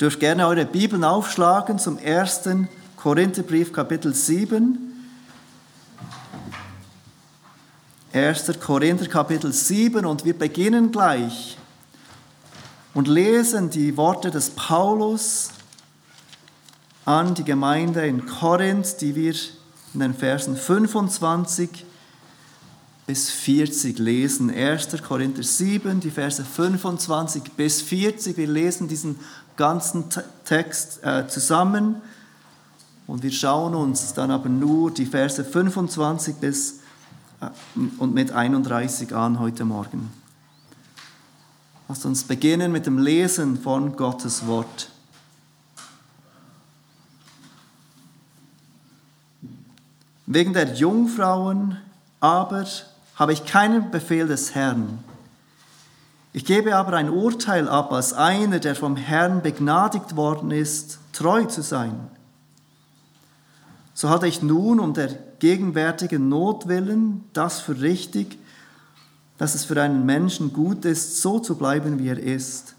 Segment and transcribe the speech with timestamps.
[0.00, 4.78] dürft gerne eure Bibeln aufschlagen zum ersten Korintherbrief Kapitel 7.
[8.12, 8.60] 1.
[8.60, 11.58] Korinther Kapitel 7 und wir beginnen gleich
[12.94, 15.50] und lesen die Worte des Paulus
[17.04, 19.34] an die Gemeinde in Korinth, die wir
[19.94, 21.84] in den Versen 25
[23.08, 24.50] bis 40 lesen.
[24.50, 25.02] 1.
[25.02, 28.36] Korinther 7, die Verse 25 bis 40.
[28.36, 29.18] Wir lesen diesen
[29.56, 30.04] ganzen
[30.44, 32.02] Text äh, zusammen
[33.06, 36.80] und wir schauen uns dann aber nur die Verse 25 bis
[37.40, 37.46] äh,
[37.96, 40.12] und mit 31 an heute Morgen.
[41.88, 44.90] Lasst uns beginnen mit dem Lesen von Gottes Wort.
[50.26, 51.78] Wegen der Jungfrauen
[52.20, 52.66] aber
[53.18, 55.02] habe ich keinen Befehl des Herrn.
[56.32, 61.44] Ich gebe aber ein Urteil ab als einer, der vom Herrn begnadigt worden ist, treu
[61.44, 61.98] zu sein.
[63.92, 65.08] So hatte ich nun um der
[65.40, 68.38] gegenwärtigen Not willen das für richtig,
[69.36, 72.76] dass es für einen Menschen gut ist, so zu bleiben, wie er ist.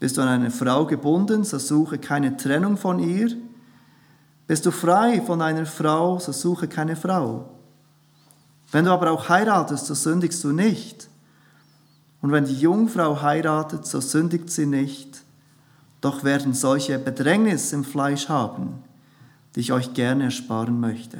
[0.00, 3.34] Bist du an eine Frau gebunden, so suche keine Trennung von ihr.
[4.46, 7.48] Bist du frei von einer Frau, so suche keine Frau.
[8.72, 11.08] Wenn du aber auch heiratest, so sündigst du nicht.
[12.20, 15.22] Und wenn die Jungfrau heiratet, so sündigt sie nicht.
[16.00, 18.82] Doch werden solche Bedrängnis im Fleisch haben,
[19.54, 21.18] die ich euch gerne ersparen möchte.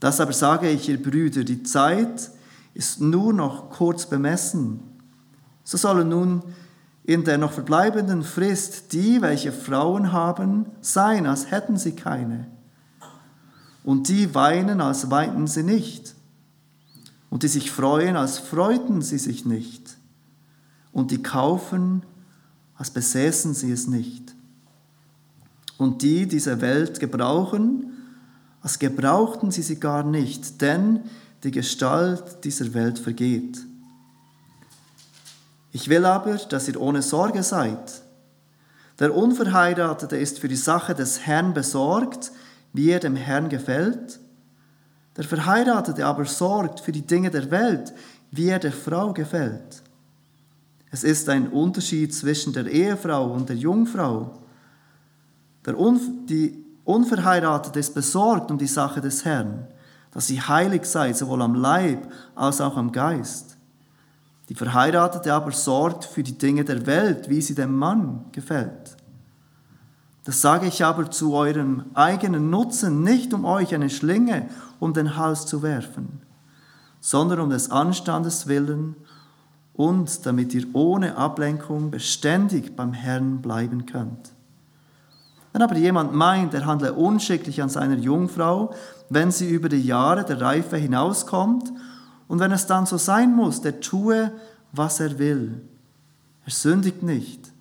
[0.00, 2.30] Das aber sage ich, ihr Brüder, die Zeit
[2.74, 4.80] ist nur noch kurz bemessen.
[5.64, 6.42] So sollen nun
[7.04, 12.46] in der noch verbleibenden Frist die, welche Frauen haben, sein, als hätten sie keine.
[13.86, 16.16] Und die weinen, als weinten sie nicht.
[17.30, 19.96] Und die sich freuen, als freuten sie sich nicht.
[20.90, 22.04] Und die kaufen,
[22.74, 24.34] als besäßen sie es nicht.
[25.78, 27.92] Und die diese Welt gebrauchen,
[28.60, 31.02] als gebrauchten sie sie gar nicht, denn
[31.44, 33.64] die Gestalt dieser Welt vergeht.
[35.70, 38.02] Ich will aber, dass ihr ohne Sorge seid.
[38.98, 42.32] Der Unverheiratete ist für die Sache des Herrn besorgt,
[42.76, 44.20] wie er dem Herrn gefällt.
[45.16, 47.92] Der Verheiratete aber sorgt für die Dinge der Welt,
[48.30, 49.82] wie er der Frau gefällt.
[50.90, 54.38] Es ist ein Unterschied zwischen der Ehefrau und der Jungfrau.
[55.64, 59.66] Der Un die Unverheiratete ist besorgt um die Sache des Herrn
[60.16, 63.58] dass sie heilig sei, sowohl am Leib als auch am Geist.
[64.48, 68.96] Die Verheiratete aber sorgt für die Dinge der Welt, wie sie dem Mann gefällt.
[70.26, 74.48] Das sage ich aber zu eurem eigenen Nutzen, nicht um euch eine Schlinge
[74.80, 76.20] um den Hals zu werfen,
[76.98, 78.96] sondern um des Anstandes willen
[79.72, 84.32] und damit ihr ohne Ablenkung beständig beim Herrn bleiben könnt.
[85.52, 88.74] Wenn aber jemand meint, er handle unschicklich an seiner Jungfrau,
[89.08, 91.72] wenn sie über die Jahre der Reife hinauskommt
[92.26, 94.32] und wenn es dann so sein muss, der tue,
[94.72, 95.62] was er will.
[96.44, 97.52] Er sündigt nicht.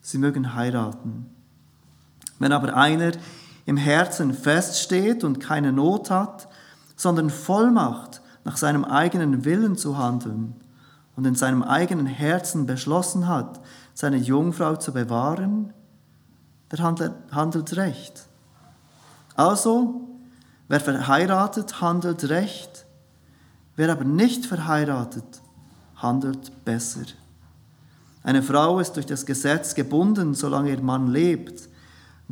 [0.00, 1.31] Sie mögen heiraten.
[2.42, 3.12] Wenn aber einer
[3.66, 6.48] im Herzen feststeht und keine Not hat,
[6.96, 10.56] sondern Vollmacht nach seinem eigenen Willen zu handeln
[11.14, 13.60] und in seinem eigenen Herzen beschlossen hat,
[13.94, 15.72] seine Jungfrau zu bewahren,
[16.72, 18.26] der handelt, handelt recht.
[19.36, 20.08] Also,
[20.66, 22.86] wer verheiratet, handelt recht,
[23.76, 25.42] wer aber nicht verheiratet,
[25.94, 27.04] handelt besser.
[28.24, 31.68] Eine Frau ist durch das Gesetz gebunden, solange ihr Mann lebt.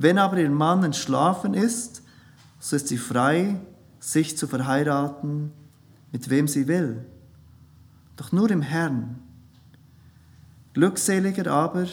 [0.02, 2.02] Wenn aber ihr Mann entschlafen ist,
[2.58, 3.60] so ist sie frei,
[3.98, 5.52] sich zu verheiraten,
[6.10, 7.04] mit wem sie will.
[8.16, 9.18] Doch nur im Herrn.
[10.72, 11.84] Glückseliger aber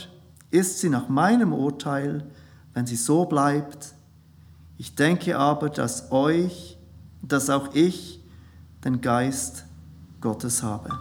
[0.51, 2.25] ist sie nach meinem Urteil,
[2.73, 3.93] wenn sie so bleibt.
[4.77, 6.77] Ich denke aber, dass euch,
[7.21, 8.23] dass auch ich
[8.85, 9.65] den Geist
[10.21, 10.97] Gottes habe.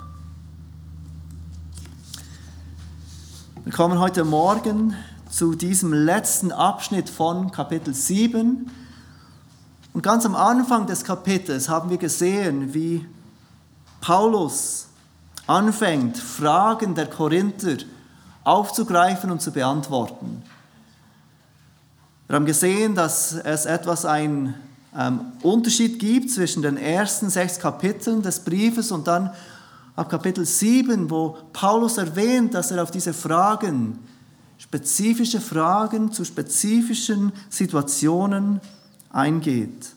[3.62, 4.96] Wir kommen heute Morgen
[5.36, 8.70] zu diesem letzten Abschnitt von Kapitel 7.
[9.92, 13.04] Und ganz am Anfang des Kapitels haben wir gesehen, wie
[14.00, 14.86] Paulus
[15.46, 17.76] anfängt, Fragen der Korinther
[18.44, 20.42] aufzugreifen und zu beantworten.
[22.28, 24.54] Wir haben gesehen, dass es etwas einen
[24.98, 29.34] ähm, Unterschied gibt zwischen den ersten sechs Kapiteln des Briefes und dann
[29.96, 33.98] ab Kapitel 7, wo Paulus erwähnt, dass er auf diese Fragen,
[34.58, 38.60] spezifische Fragen zu spezifischen Situationen
[39.10, 39.94] eingeht.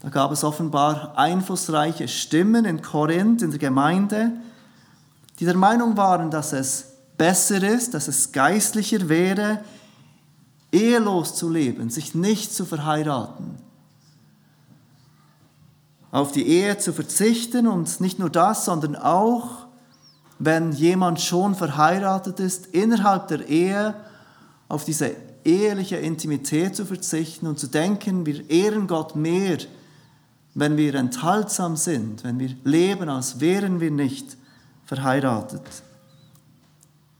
[0.00, 4.32] Da gab es offenbar einflussreiche Stimmen in Korinth, in der Gemeinde,
[5.38, 9.60] die der Meinung waren, dass es besser ist, dass es geistlicher wäre,
[10.70, 13.56] ehelos zu leben, sich nicht zu verheiraten,
[16.10, 19.67] auf die Ehe zu verzichten und nicht nur das, sondern auch,
[20.38, 23.94] wenn jemand schon verheiratet ist, innerhalb der Ehe
[24.68, 29.58] auf diese eheliche Intimität zu verzichten und zu denken, wir ehren Gott mehr,
[30.54, 34.36] wenn wir enthaltsam sind, wenn wir leben, als wären wir nicht
[34.84, 35.62] verheiratet.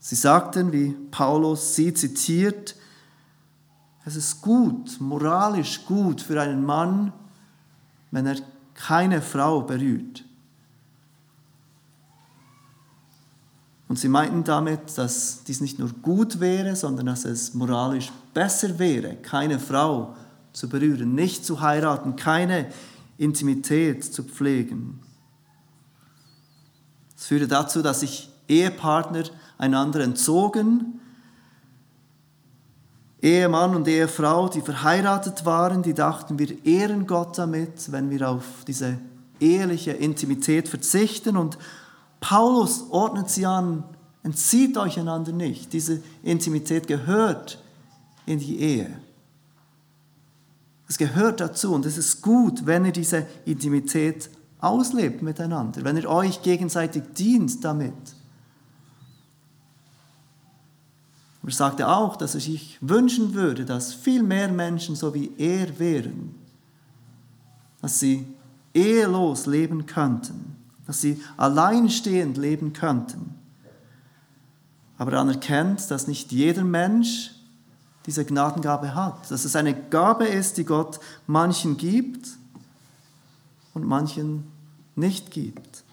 [0.00, 2.76] Sie sagten, wie Paulus sie zitiert,
[4.04, 7.12] es ist gut, moralisch gut für einen Mann,
[8.10, 8.36] wenn er
[8.74, 10.24] keine Frau berührt.
[13.88, 18.78] Und sie meinten damit, dass dies nicht nur gut wäre, sondern dass es moralisch besser
[18.78, 20.14] wäre, keine Frau
[20.52, 22.66] zu berühren, nicht zu heiraten, keine
[23.16, 25.00] Intimität zu pflegen.
[27.16, 29.24] Es führte dazu, dass sich Ehepartner
[29.56, 31.00] einander entzogen.
[33.20, 38.44] Ehemann und Ehefrau, die verheiratet waren, die dachten, wir ehren Gott damit, wenn wir auf
[38.66, 38.98] diese
[39.40, 41.58] eheliche Intimität verzichten und
[42.20, 43.84] Paulus ordnet sie an,
[44.22, 45.72] entzieht euch einander nicht.
[45.72, 47.62] Diese Intimität gehört
[48.26, 49.00] in die Ehe.
[50.88, 56.08] Es gehört dazu und es ist gut, wenn ihr diese Intimität auslebt miteinander, wenn ihr
[56.08, 57.94] euch gegenseitig dient damit.
[61.44, 65.78] Er sagte auch, dass er sich wünschen würde, dass viel mehr Menschen so wie er
[65.78, 66.34] wären,
[67.80, 68.26] dass sie
[68.74, 70.47] ehelos leben könnten
[70.88, 73.34] dass sie alleinstehend leben könnten.
[74.96, 77.30] Aber er anerkennt, dass nicht jeder Mensch
[78.06, 82.26] diese Gnadengabe hat, dass es eine Gabe ist, die Gott manchen gibt
[83.74, 84.44] und manchen
[84.96, 85.84] nicht gibt.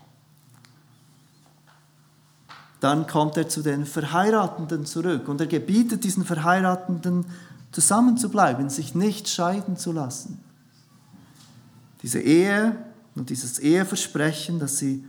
[2.79, 7.25] Dann kommt er zu den Verheiratenden zurück und er gebietet diesen Verheiratenden
[7.73, 10.39] zusammenzubleiben, sich nicht scheiden zu lassen.
[12.01, 12.77] Diese Ehe
[13.15, 15.05] und dieses Eheversprechen, das sie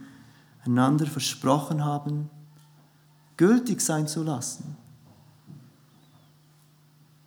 [0.65, 2.31] einander versprochen haben,
[3.37, 4.77] gültig sein zu lassen.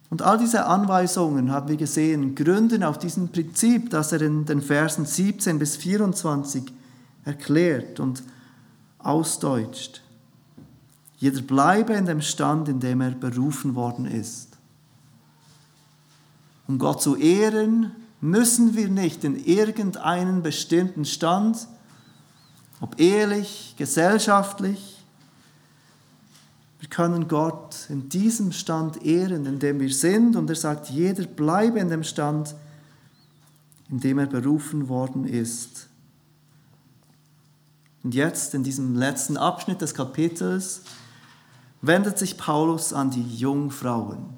[0.10, 4.62] Und all diese Anweisungen, haben wir gesehen, gründen auf diesem Prinzip, das er in den
[4.62, 6.64] Versen 17 bis 24
[7.26, 8.24] erklärt und
[8.98, 10.02] ausdeutscht.
[11.18, 14.58] Jeder bleibe in dem Stand, in dem er berufen worden ist.
[16.68, 17.92] Um Gott zu ehren,
[18.22, 21.68] müssen wir nicht in irgendeinen bestimmten Stand,
[22.82, 25.00] ob ehelich, gesellschaftlich,
[26.80, 30.38] wir können Gott in diesem Stand ehren, in dem wir sind.
[30.38, 32.56] Und er sagt, jeder bleibe in dem Stand,
[33.90, 35.90] in dem er berufen worden ist.
[38.02, 40.84] Und jetzt, in diesem letzten Abschnitt des Kapitels,
[41.82, 44.38] wendet sich Paulus an die Jungfrauen.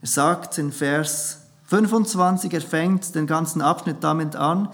[0.00, 1.41] Er sagt in Vers
[1.72, 4.68] 25, er fängt den ganzen Abschnitt damit an,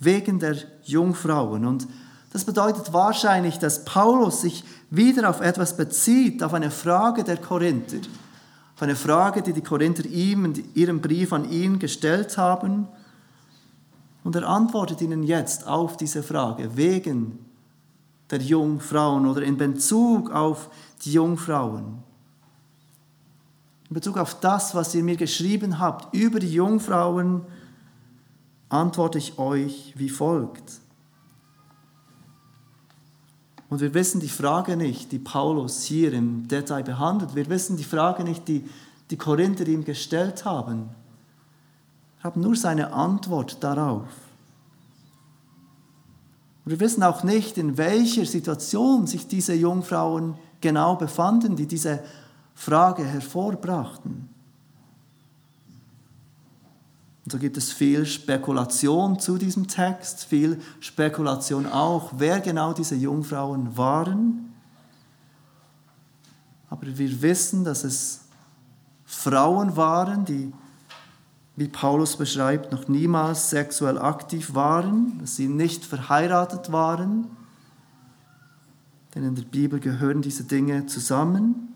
[0.00, 1.64] wegen der Jungfrauen.
[1.64, 1.88] Und
[2.30, 8.00] das bedeutet wahrscheinlich, dass Paulus sich wieder auf etwas bezieht, auf eine Frage der Korinther.
[8.74, 12.86] Auf eine Frage, die die Korinther ihm in ihrem Brief an ihn gestellt haben.
[14.22, 17.38] Und er antwortet ihnen jetzt auf diese Frage, wegen
[18.30, 20.68] der Jungfrauen oder in Bezug auf
[21.02, 22.04] die Jungfrauen
[23.88, 27.42] in Bezug auf das, was ihr mir geschrieben habt über die Jungfrauen,
[28.68, 30.80] antworte ich euch wie folgt.
[33.68, 37.34] Und wir wissen die Frage nicht, die Paulus hier im Detail behandelt.
[37.34, 38.68] Wir wissen die Frage nicht, die
[39.10, 40.88] die Korinther ihm gestellt haben.
[42.18, 44.08] Wir haben nur seine Antwort darauf.
[46.64, 52.02] wir wissen auch nicht, in welcher Situation sich diese Jungfrauen genau befanden, die diese
[52.56, 54.28] Frage hervorbrachten.
[57.24, 62.94] Und so gibt es viel Spekulation zu diesem Text, viel Spekulation auch, wer genau diese
[62.94, 64.54] Jungfrauen waren.
[66.70, 68.22] Aber wir wissen, dass es
[69.04, 70.52] Frauen waren, die,
[71.56, 77.26] wie Paulus beschreibt, noch niemals sexuell aktiv waren, dass sie nicht verheiratet waren.
[79.14, 81.75] Denn in der Bibel gehören diese Dinge zusammen.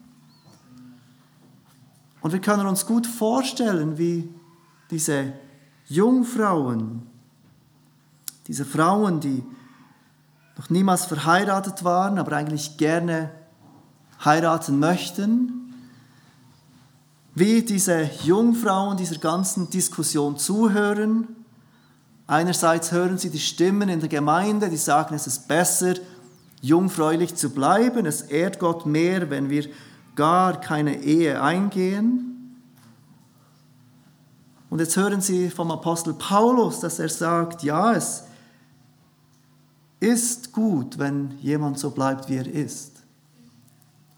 [2.23, 4.29] Und wir können uns gut vorstellen, wie
[4.91, 5.33] diese
[5.87, 7.03] Jungfrauen,
[8.47, 9.43] diese Frauen, die
[10.57, 13.31] noch niemals verheiratet waren, aber eigentlich gerne
[14.25, 15.75] heiraten möchten,
[17.35, 21.29] wie diese Jungfrauen dieser ganzen Diskussion zuhören.
[22.27, 25.95] Einerseits hören sie die Stimmen in der Gemeinde, die sagen, es ist besser,
[26.61, 28.05] jungfräulich zu bleiben.
[28.05, 29.65] Es ehrt Gott mehr, wenn wir
[30.21, 32.59] gar keine Ehe eingehen.
[34.69, 38.25] Und jetzt hören Sie vom Apostel Paulus, dass er sagt, ja, es
[39.99, 43.03] ist gut, wenn jemand so bleibt, wie er ist,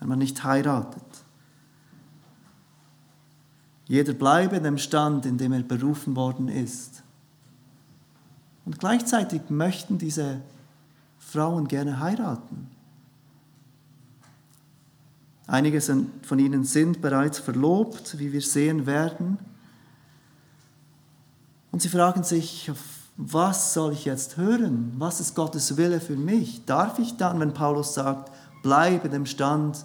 [0.01, 1.05] wenn man nicht heiratet.
[3.87, 7.05] Jeder bleibe in dem Stand, in dem er berufen worden ist.
[8.65, 10.41] Und gleichzeitig möchten diese
[11.21, 12.72] Frauen gerne heiraten.
[15.53, 19.37] Einige von ihnen sind bereits verlobt, wie wir sehen werden.
[21.71, 22.73] Und sie fragen sich,
[23.19, 24.95] was soll ich jetzt hören?
[24.97, 26.65] Was ist Gottes Wille für mich?
[26.65, 28.33] Darf ich dann, wenn Paulus sagt,
[28.63, 29.85] bleibe dem Stand,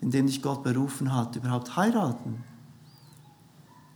[0.00, 2.42] in dem dich Gott berufen hat, überhaupt heiraten?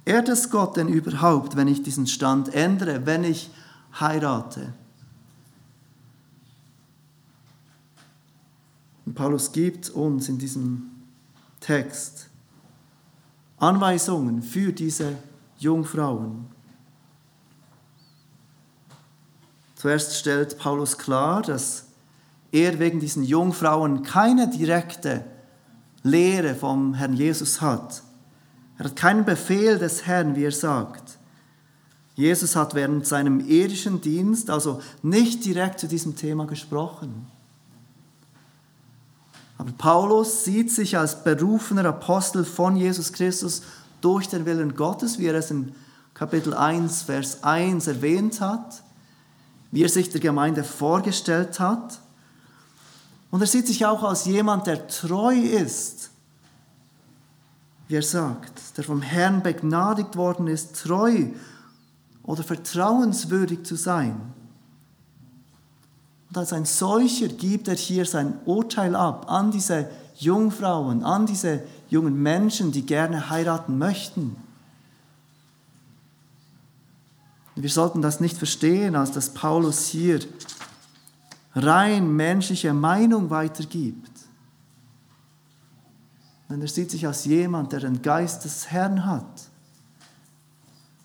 [0.05, 3.51] Ehrt es Gott denn überhaupt, wenn ich diesen Stand ändere, wenn ich
[3.99, 4.73] heirate?
[9.07, 10.91] Und Paulus gibt uns in diesem
[11.61, 12.29] Text
[13.59, 15.17] Anweisungen für diese
[15.59, 16.47] Jungfrauen.
[19.75, 21.87] Zuerst stellt Paulus klar, dass
[22.53, 25.25] er wegen diesen Jungfrauen keine direkte
[26.03, 28.03] Lehre vom Herrn Jesus hat.
[28.79, 31.19] Er hat keinen Befehl des Herrn, wie er sagt.
[32.15, 37.27] Jesus hat während seinem irdischen Dienst also nicht direkt zu diesem Thema gesprochen.
[39.59, 43.63] Aber Paulus sieht sich als berufener Apostel von Jesus Christus
[44.01, 45.75] durch den Willen Gottes, wie er es in
[46.13, 48.83] Kapitel 1, Vers 1 erwähnt hat,
[49.71, 52.01] wie er sich der Gemeinde vorgestellt hat.
[53.31, 56.11] Und er sieht sich auch als jemand, der treu ist,
[57.89, 61.27] wie er sagt, der vom Herrn begnadigt worden ist, treu
[62.23, 64.34] oder vertrauenswürdig zu sein.
[66.35, 71.63] Und als ein solcher gibt er hier sein Urteil ab an diese Jungfrauen, an diese
[71.91, 74.35] jungen Menschen, die gerne heiraten möchten.
[77.55, 80.19] Wir sollten das nicht verstehen, als dass Paulus hier
[81.55, 84.11] rein menschliche Meinung weitergibt.
[86.51, 89.49] Denn er sieht sich als jemand, der den Geist des Herrn hat.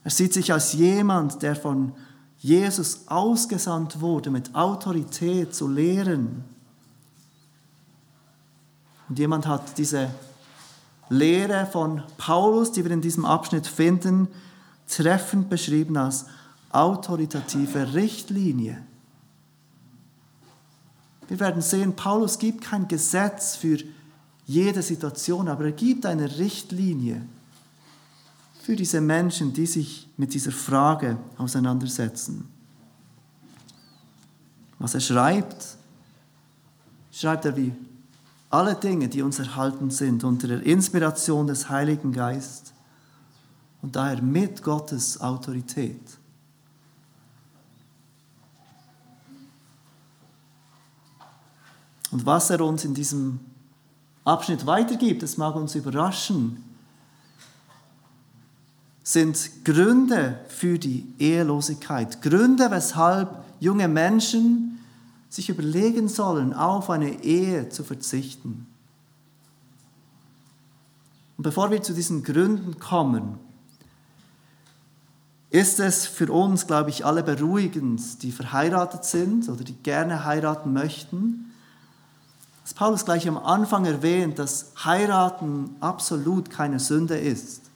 [0.04, 1.94] Er sieht sich als jemand, der von
[2.40, 6.44] Jesus ausgesandt wurde, mit Autorität zu lehren.
[9.10, 10.10] Und jemand hat diese
[11.10, 14.28] Lehre von Paulus, die wir in diesem Abschnitt finden,
[14.88, 16.26] treffend beschrieben als
[16.72, 18.84] autoritative Richtlinie.
[21.28, 23.78] Wir werden sehen, Paulus gibt kein Gesetz für
[24.46, 27.22] jede Situation, aber er gibt eine Richtlinie
[28.60, 32.48] für diese Menschen, die sich mit dieser Frage auseinandersetzen.
[34.78, 35.78] Was er schreibt,
[37.12, 37.74] schreibt er wie
[38.50, 42.74] alle Dinge, die uns erhalten sind, unter der Inspiration des Heiligen Geistes
[43.82, 46.02] und daher mit Gottes Autorität.
[52.12, 53.40] Und was er uns in diesem
[54.26, 56.64] Abschnitt weitergibt, das mag uns überraschen,
[59.04, 62.22] sind Gründe für die Ehelosigkeit.
[62.22, 64.80] Gründe, weshalb junge Menschen
[65.30, 68.68] sich überlegen sollen, auf eine Ehe zu verzichten.
[71.38, 73.40] Und bevor wir zu diesen Gründen kommen,
[75.52, 80.74] ist es für uns, glaube ich, alle beruhigend, die verheiratet sind oder die gerne heiraten
[80.74, 81.52] möchten,
[82.64, 87.69] dass Paulus gleich am Anfang erwähnt, dass heiraten absolut keine Sünde ist.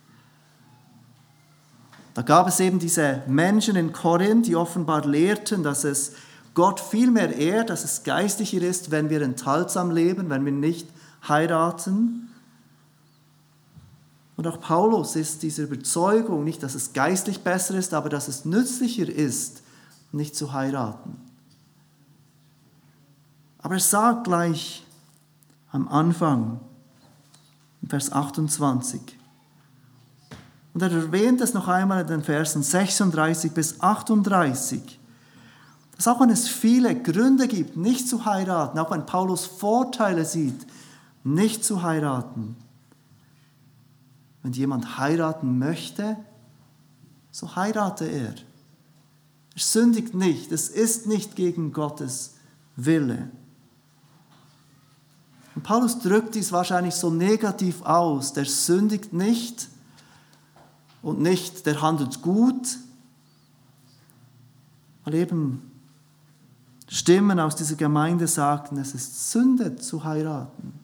[2.14, 6.14] Da gab es eben diese Menschen in Korinth, die offenbar lehrten, dass es
[6.54, 10.88] Gott viel mehr ehrt, dass es geistlicher ist, wenn wir enthaltsam leben, wenn wir nicht
[11.28, 12.30] heiraten.
[14.36, 18.46] Und auch Paulus ist dieser Überzeugung, nicht, dass es geistlich besser ist, aber dass es
[18.46, 19.64] nützlicher ist,
[20.12, 21.18] nicht zu heiraten.
[23.60, 24.86] Aber er sagt gleich
[25.72, 26.60] am Anfang,
[27.88, 29.02] Vers 28,
[30.74, 35.00] und er erwähnt es noch einmal in den Versen 36 bis 38,
[35.96, 40.66] dass auch wenn es viele Gründe gibt, nicht zu heiraten, auch wenn Paulus Vorteile sieht,
[41.24, 42.56] nicht zu heiraten,
[44.42, 46.18] wenn jemand heiraten möchte,
[47.32, 48.34] so heirate er.
[49.56, 52.34] Er sündigt nicht, es ist nicht gegen Gottes
[52.76, 53.30] Wille.
[55.56, 59.70] Und Paulus drückt dies wahrscheinlich so negativ aus, der sündigt nicht,
[61.04, 62.80] und nicht, der handelt gut,
[65.04, 65.70] weil eben
[66.88, 70.80] Stimmen aus dieser Gemeinde sagten, es ist Sünde zu heiraten.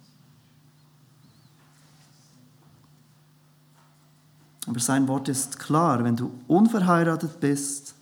[4.67, 7.95] Aber sein Wort ist klar, wenn du unverheiratet bist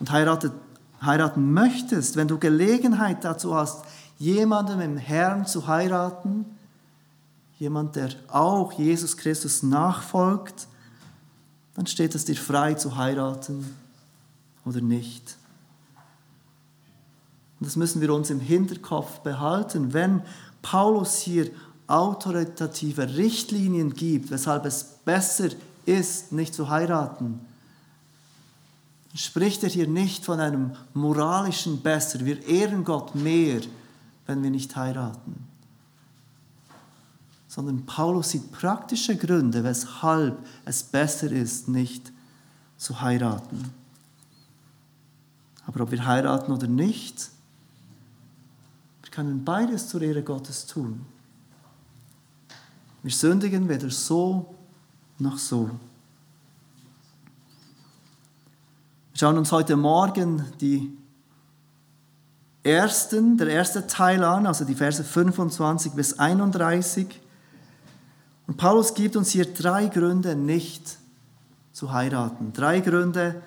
[0.00, 0.52] und heiratet,
[1.00, 3.84] heiraten möchtest, wenn du Gelegenheit dazu hast,
[4.18, 6.44] jemanden im Herrn zu heiraten,
[7.58, 10.66] jemand, der auch Jesus Christus nachfolgt,
[11.74, 13.76] dann steht es dir frei zu heiraten
[14.64, 15.36] oder nicht.
[17.58, 20.22] Und das müssen wir uns im Hinterkopf behalten, wenn
[20.62, 21.50] Paulus hier
[21.86, 25.50] autoritative Richtlinien gibt, weshalb es besser
[25.86, 27.40] ist, nicht zu heiraten.
[29.14, 32.24] Spricht er hier nicht von einem moralischen Besser.
[32.24, 33.60] Wir ehren Gott mehr,
[34.26, 35.51] wenn wir nicht heiraten.
[37.52, 42.10] Sondern Paulus sieht praktische Gründe, weshalb es besser ist, nicht
[42.78, 43.70] zu heiraten.
[45.66, 47.28] Aber ob wir heiraten oder nicht,
[49.02, 51.04] wir können beides zur Ehre Gottes tun.
[53.02, 54.54] Wir sündigen weder so
[55.18, 55.68] noch so.
[59.12, 60.90] Wir schauen uns heute Morgen die
[62.62, 67.21] ersten, der erste Teil an, also die Verse 25 bis 31.
[68.46, 70.98] Und Paulus gibt uns hier drei Gründe, nicht
[71.72, 72.52] zu heiraten.
[72.52, 73.42] Drei Gründe,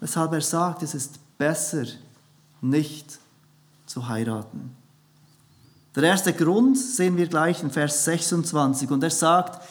[0.00, 1.84] weshalb er sagt, es ist besser,
[2.60, 3.18] nicht
[3.86, 4.74] zu heiraten.
[5.94, 9.62] Der erste Grund sehen wir gleich in Vers 26 und er sagt,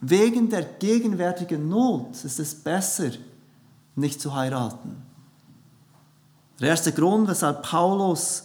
[0.00, 3.10] wegen der gegenwärtigen Not ist es besser,
[3.94, 5.02] nicht zu heiraten.
[6.60, 8.44] Der erste Grund, weshalb Paulus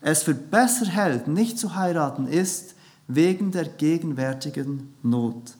[0.00, 2.71] es für besser hält, nicht zu heiraten, ist
[3.08, 5.54] wegen der gegenwärtigen Not.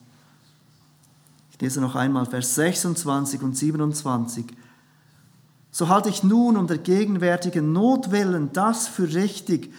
[1.53, 4.47] Ich lese noch einmal Vers 26 und 27.
[5.71, 9.73] So halte ich nun um der gegenwärtigen Not willen das für richtig,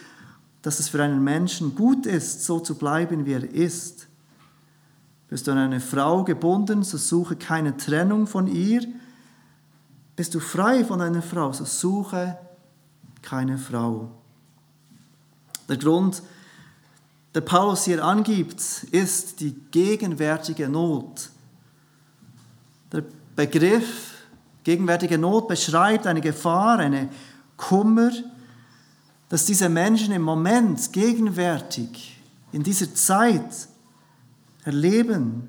[0.62, 4.08] dass es für einen Menschen gut ist, so zu bleiben, wie er ist.
[5.28, 8.82] Bist du an eine Frau gebunden, so suche keine Trennung von ihr.
[10.16, 12.38] Bist du frei von einer Frau, so suche
[13.20, 14.10] keine Frau.
[15.68, 16.22] Der Grund,
[17.34, 21.30] der Paulus hier angibt, ist die gegenwärtige Not.
[22.92, 23.02] Der
[23.34, 24.14] Begriff
[24.62, 27.08] gegenwärtige Not beschreibt eine Gefahr, eine
[27.56, 28.10] Kummer,
[29.28, 32.20] dass diese Menschen im Moment, gegenwärtig,
[32.52, 33.68] in dieser Zeit
[34.64, 35.48] erleben.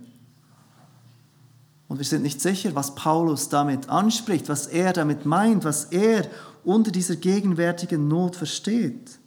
[1.88, 6.28] Und wir sind nicht sicher, was Paulus damit anspricht, was er damit meint, was er
[6.64, 9.20] unter dieser gegenwärtigen Not versteht.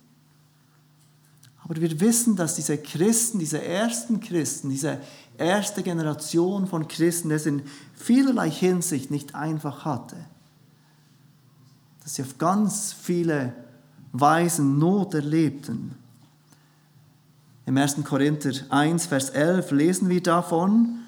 [1.68, 4.98] Aber wir wissen, dass diese Christen, diese ersten Christen, diese
[5.36, 7.62] erste Generation von Christen es in
[7.94, 10.16] vielerlei Hinsicht nicht einfach hatte.
[12.02, 13.52] Dass sie auf ganz viele
[14.12, 15.94] Weisen Not erlebten.
[17.66, 18.02] Im 1.
[18.02, 21.00] Korinther 1, Vers 11 lesen wir davon,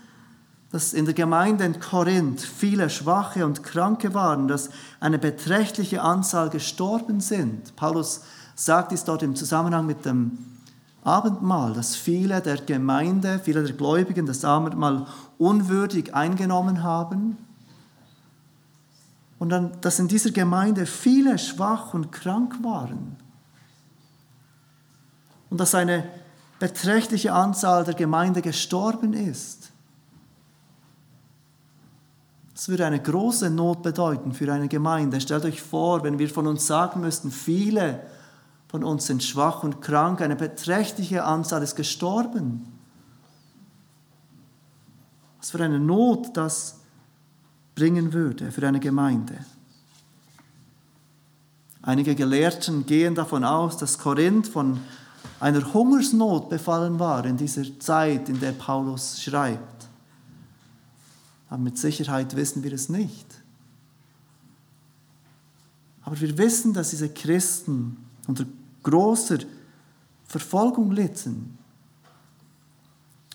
[0.70, 4.68] dass in der Gemeinde in Korinth viele Schwache und Kranke waren, dass
[5.00, 7.74] eine beträchtliche Anzahl gestorben sind.
[7.76, 8.20] Paulus
[8.54, 10.38] sagt es dort im Zusammenhang mit dem
[11.02, 15.06] Abendmahl, dass viele der Gemeinde, viele der Gläubigen das Abendmahl
[15.38, 17.38] unwürdig eingenommen haben
[19.38, 23.16] und dann, dass in dieser Gemeinde viele schwach und krank waren.
[25.48, 26.04] Und dass eine
[26.58, 29.72] beträchtliche Anzahl der Gemeinde gestorben ist.
[32.54, 35.18] Das würde eine große Not bedeuten für eine Gemeinde.
[35.22, 38.00] Stellt euch vor, wenn wir von uns sagen müssten, viele
[38.70, 42.68] von uns sind schwach und krank, eine beträchtliche Anzahl ist gestorben.
[45.38, 46.78] Was für eine Not das
[47.74, 49.44] bringen würde für eine Gemeinde.
[51.82, 54.78] Einige Gelehrten gehen davon aus, dass Korinth von
[55.40, 59.88] einer Hungersnot befallen war in dieser Zeit, in der Paulus schreibt.
[61.48, 63.26] Aber mit Sicherheit wissen wir es nicht.
[66.02, 67.96] Aber wir wissen, dass diese Christen
[68.28, 68.44] unter
[68.82, 69.38] großer
[70.26, 71.58] Verfolgung litten.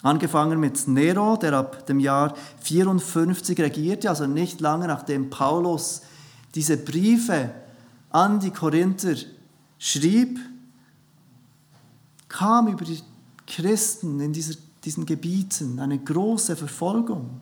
[0.01, 6.03] Angefangen mit Nero, der ab dem Jahr 54 regierte, also nicht lange nachdem Paulus
[6.53, 7.51] diese Briefe
[8.11, 9.15] an die Korinther
[9.79, 10.39] schrieb,
[12.29, 13.01] kam über die
[13.47, 17.41] Christen in dieser, diesen Gebieten eine große Verfolgung.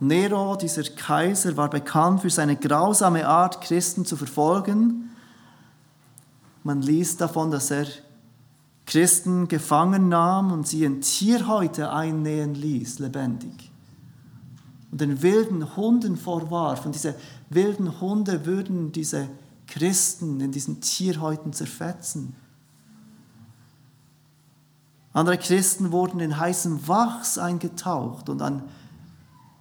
[0.00, 5.11] Nero, dieser Kaiser, war bekannt für seine grausame Art, Christen zu verfolgen.
[6.64, 7.86] Man liest davon, dass er
[8.86, 13.70] Christen gefangen nahm und sie in Tierhäute einnähen ließ, lebendig.
[14.90, 17.14] Und den wilden Hunden vorwarf und diese
[17.48, 19.28] wilden Hunde würden diese
[19.66, 22.34] Christen in diesen Tierhäuten zerfetzen.
[25.14, 28.62] Andere Christen wurden in heißem Wachs eingetaucht und an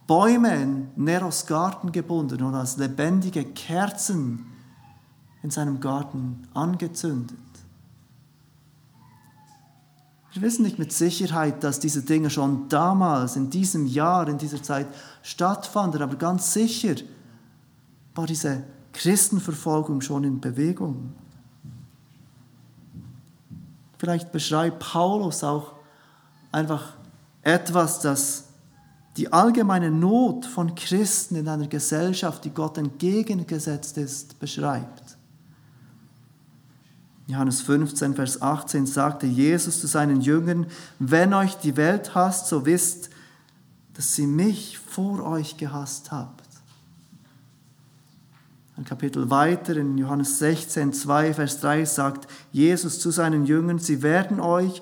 [0.08, 4.51] Bäume in Neros Garten gebunden und als lebendige Kerzen
[5.44, 7.38] in seinem Garten angezündet.
[10.34, 14.64] Wir wissen nicht mit Sicherheit, dass diese Dinge schon damals, in diesem Jahr, in dieser
[14.64, 14.88] Zeit
[15.24, 16.96] stattfanden, aber ganz sicher
[18.16, 21.14] war diese Christenverfolgung schon in Bewegung.
[23.98, 25.74] Vielleicht beschreibt Paulus auch
[26.52, 26.94] einfach
[27.42, 28.46] etwas, das
[29.18, 35.01] die allgemeine Not von Christen in einer Gesellschaft, die Gott entgegengesetzt ist, beschreibt.
[37.32, 40.66] Johannes 15, Vers 18 sagte Jesus zu seinen Jüngern,
[41.00, 43.10] wenn euch die Welt hasst, so wisst,
[43.94, 46.48] dass sie mich vor euch gehasst habt.
[48.76, 54.02] Ein Kapitel weiter in Johannes 16, 2, Vers 3 sagt Jesus zu seinen Jüngern, sie
[54.02, 54.82] werden euch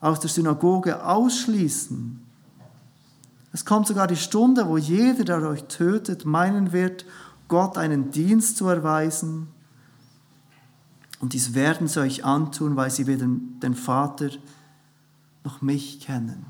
[0.00, 2.20] aus der Synagoge ausschließen.
[3.52, 7.04] Es kommt sogar die Stunde, wo jeder, der euch tötet, meinen wird,
[7.48, 9.48] Gott einen Dienst zu erweisen.
[11.20, 14.30] Und dies werden sie euch antun, weil sie weder den Vater
[15.44, 16.46] noch mich kennen.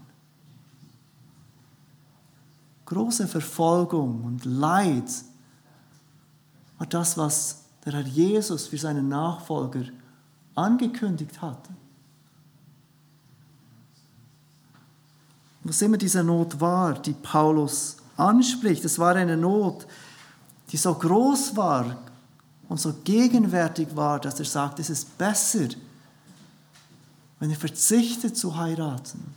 [2.86, 5.10] Große Verfolgung und Leid
[6.78, 9.84] war das, was der Herr Jesus für seinen Nachfolger
[10.54, 11.70] angekündigt hatte.
[15.62, 19.86] Was immer diese Not war, die Paulus anspricht, es war eine Not,
[20.70, 21.96] die so groß war,
[22.70, 25.66] und so gegenwärtig war, dass er sagt, es ist besser,
[27.40, 29.34] wenn er verzichtet zu heiraten.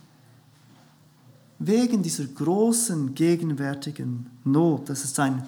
[1.58, 5.42] Wegen dieser großen gegenwärtigen Not, das ist ein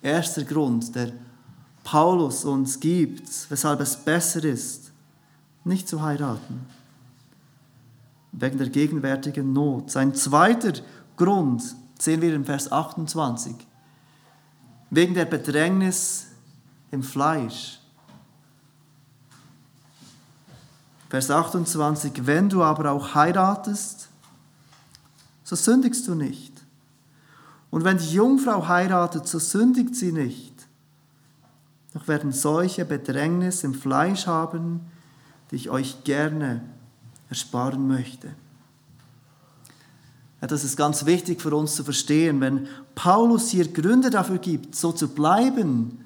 [0.00, 1.10] erster Grund, der
[1.82, 4.92] Paulus uns gibt, weshalb es besser ist,
[5.64, 6.64] nicht zu heiraten.
[8.30, 9.90] Wegen der gegenwärtigen Not.
[9.90, 10.74] Sein zweiter
[11.16, 11.64] Grund
[11.98, 13.56] sehen wir im Vers 28.
[14.90, 16.28] Wegen der Bedrängnis
[16.94, 17.80] im Fleisch.
[21.10, 24.08] Vers 28, wenn du aber auch heiratest,
[25.44, 26.52] so sündigst du nicht.
[27.70, 30.52] Und wenn die Jungfrau heiratet, so sündigt sie nicht.
[31.92, 34.80] Doch werden solche Bedrängnis im Fleisch haben,
[35.50, 36.62] die ich euch gerne
[37.28, 38.28] ersparen möchte.
[40.40, 42.40] Ja, das ist ganz wichtig für uns zu verstehen.
[42.40, 46.03] Wenn Paulus hier Gründe dafür gibt, so zu bleiben,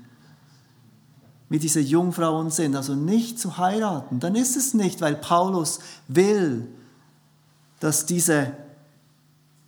[1.48, 6.68] wie diese Jungfrauen sind, also nicht zu heiraten, dann ist es nicht, weil Paulus will,
[7.80, 8.52] dass diese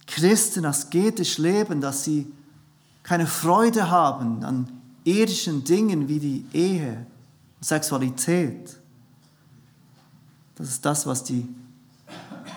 [0.06, 2.30] Christen asketisch leben, dass sie
[3.02, 4.68] keine Freude haben an
[5.04, 7.06] irdischen Dingen wie die Ehe,
[7.60, 8.76] Sexualität.
[10.56, 11.48] Das ist das, was die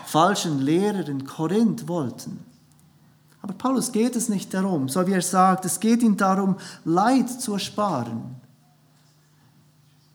[0.06, 2.44] falschen Lehrer in Korinth wollten.
[3.40, 7.28] Aber Paulus geht es nicht darum, so wie er sagt, es geht ihm darum, Leid
[7.28, 8.36] zu ersparen.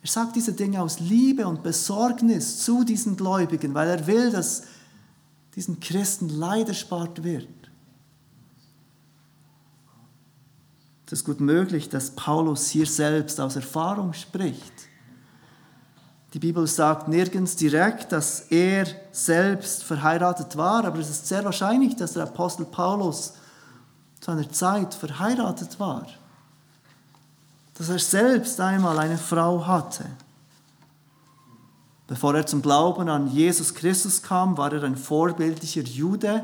[0.02, 4.64] Er sagt diese Dinge aus Liebe und Besorgnis zu diesen Gläubigen, weil er will, dass
[5.56, 7.48] diesen Christen Leid erspart wird.
[11.06, 14.74] Es ist gut möglich, dass Paulus hier selbst aus Erfahrung spricht.
[16.34, 21.96] Die Bibel sagt nirgends direkt, dass er selbst verheiratet war, aber es ist sehr wahrscheinlich,
[21.96, 23.34] dass der Apostel Paulus
[24.20, 26.06] zu einer Zeit verheiratet war
[27.80, 30.04] dass er selbst einmal eine Frau hatte.
[32.08, 36.44] Bevor er zum Glauben an Jesus Christus kam, war er ein vorbildlicher Jude.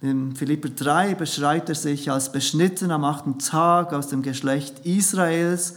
[0.00, 5.74] In Philipper 3 beschreibt er sich als beschnitten am achten Tag aus dem Geschlecht Israels,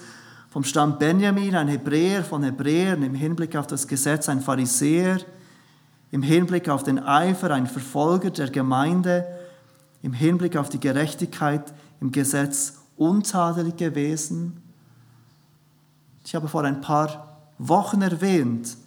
[0.51, 5.17] vom Stamm Benjamin, ein Hebräer von Hebräern, im Hinblick auf das Gesetz ein Pharisäer,
[6.11, 9.25] im Hinblick auf den Eifer ein Verfolger der Gemeinde,
[10.03, 14.61] im Hinblick auf die Gerechtigkeit im Gesetz untadelig gewesen.
[16.25, 18.77] Ich habe vor ein paar Wochen erwähnt,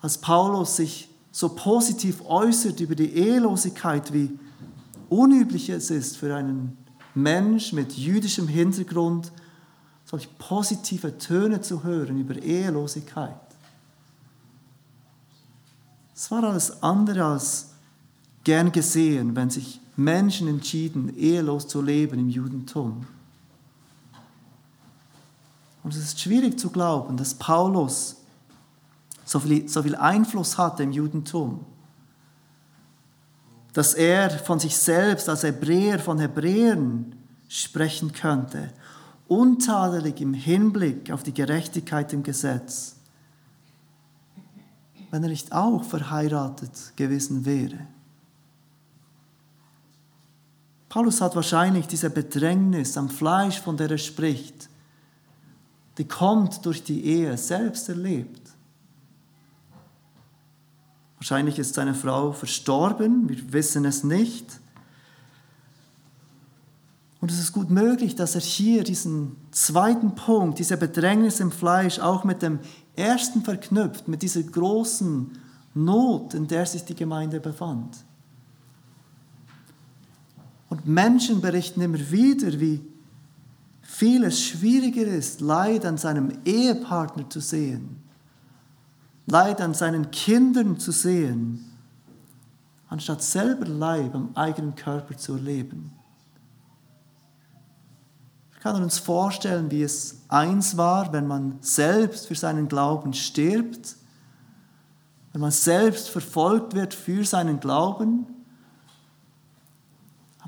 [0.00, 4.38] als Paulus sich so positiv äußert über die Ehelosigkeit, wie
[5.08, 6.76] unüblich es ist für einen
[7.14, 9.32] Mensch mit jüdischem Hintergrund,
[10.04, 13.34] solche positive Töne zu hören über Ehelosigkeit.
[16.14, 17.70] Es war alles andere als
[18.44, 23.06] gern gesehen, wenn sich Menschen entschieden, ehelos zu leben im Judentum.
[25.82, 28.16] Und es ist schwierig zu glauben, dass Paulus
[29.24, 31.64] so viel, so viel Einfluss hatte im Judentum,
[33.72, 37.14] dass er von sich selbst als Hebräer von Hebräern
[37.48, 38.72] sprechen könnte,
[39.28, 42.96] untadelig im Hinblick auf die Gerechtigkeit im Gesetz,
[45.10, 47.78] wenn er nicht auch verheiratet gewesen wäre.
[50.92, 54.68] Paulus hat wahrscheinlich diese Bedrängnis am Fleisch, von der er spricht,
[55.96, 58.50] die kommt durch die Ehe, selbst erlebt.
[61.16, 64.60] Wahrscheinlich ist seine Frau verstorben, wir wissen es nicht.
[67.22, 72.00] Und es ist gut möglich, dass er hier diesen zweiten Punkt, diese Bedrängnis im Fleisch,
[72.00, 72.58] auch mit dem
[72.96, 75.38] ersten verknüpft, mit dieser großen
[75.72, 77.96] Not, in der sich die Gemeinde befand.
[80.72, 82.80] Und Menschen berichten immer wieder, wie
[83.82, 88.02] viel es schwieriger ist, Leid an seinem Ehepartner zu sehen,
[89.26, 91.62] Leid an seinen Kindern zu sehen,
[92.88, 95.92] anstatt selber Leid am eigenen Körper zu erleben.
[98.52, 103.96] Wir können uns vorstellen, wie es eins war, wenn man selbst für seinen Glauben stirbt,
[105.32, 108.26] wenn man selbst verfolgt wird für seinen Glauben.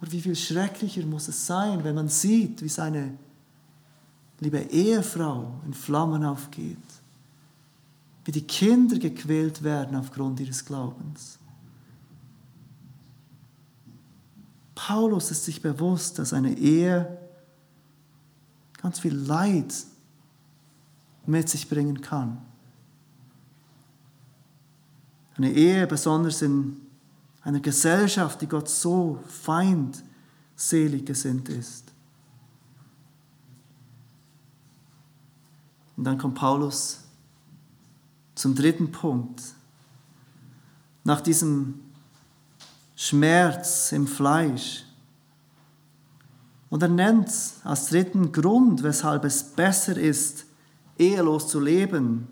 [0.05, 3.17] Aber wie viel schrecklicher muss es sein, wenn man sieht, wie seine
[4.38, 6.77] liebe Ehefrau in Flammen aufgeht,
[8.27, 11.38] wie die Kinder gequält werden aufgrund ihres Glaubens.
[14.75, 17.17] Paulus ist sich bewusst, dass eine Ehe
[18.83, 19.73] ganz viel Leid
[21.25, 22.43] mit sich bringen kann.
[25.38, 26.84] Eine Ehe, besonders in
[27.45, 31.85] einer Gesellschaft, die Gott so feindselig gesinnt ist.
[35.97, 37.01] Und dann kommt Paulus
[38.35, 39.43] zum dritten Punkt.
[41.05, 41.81] Nach diesem
[42.97, 44.85] Schmerz im Fleisch.
[46.71, 47.31] Und er nennt
[47.63, 50.47] als dritten Grund, weshalb es besser ist,
[50.99, 52.27] ehelos zu leben,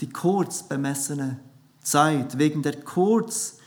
[0.00, 1.40] die kurz bemessene
[1.86, 2.36] Zeit.
[2.38, 3.58] Wegen der kurz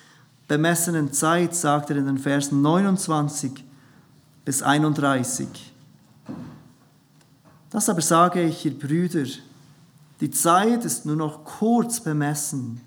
[0.47, 3.63] bemessenen Zeit sagt er in den Versen 29
[4.43, 5.47] bis 31.
[7.69, 9.25] Das aber sage ich, ihr Brüder,
[10.19, 12.81] die Zeit ist nur noch kurz bemessen.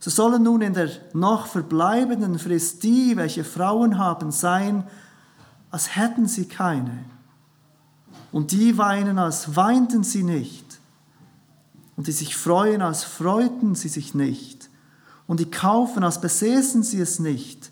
[0.00, 4.84] So sollen nun in der noch verbleibenden Frist die, welche Frauen haben, sein,
[5.70, 7.04] als hätten sie keine.
[8.32, 10.67] Und die weinen, als weinten sie nicht.
[11.98, 14.70] Und die sich freuen, als freuten sie sich nicht.
[15.26, 17.70] Und die kaufen, als besäßen sie es nicht.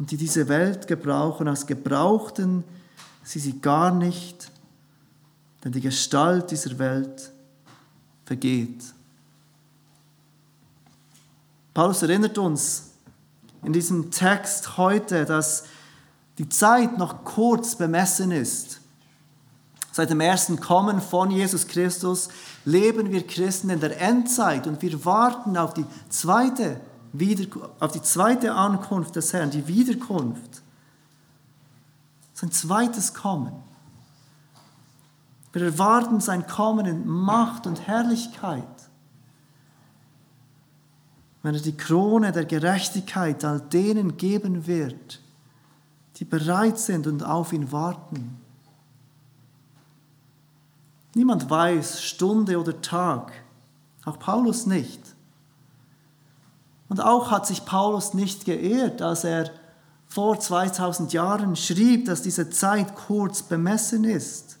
[0.00, 2.64] Und die diese Welt gebrauchen, als gebrauchten
[3.22, 4.50] sie sie gar nicht
[5.62, 7.30] denn die Gestalt dieser Welt
[8.24, 8.82] vergeht.
[11.74, 12.90] Paulus erinnert uns
[13.62, 15.64] in diesem Text heute, dass
[16.38, 18.79] die Zeit noch kurz bemessen ist.
[19.92, 22.28] Seit dem ersten Kommen von Jesus Christus
[22.64, 26.80] leben wir Christen in der Endzeit und wir warten auf die zweite,
[27.80, 30.62] auf die zweite Ankunft des Herrn, die Wiederkunft.
[32.34, 33.52] Sein zweites Kommen.
[35.52, 38.64] Wir erwarten sein Kommen in Macht und Herrlichkeit.
[41.42, 45.20] Wenn er die Krone der Gerechtigkeit all denen geben wird,
[46.16, 48.39] die bereit sind und auf ihn warten.
[51.14, 53.32] Niemand weiß Stunde oder Tag,
[54.04, 55.00] auch Paulus nicht.
[56.88, 59.50] Und auch hat sich Paulus nicht geehrt, als er
[60.06, 64.58] vor 2000 Jahren schrieb, dass diese Zeit kurz bemessen ist.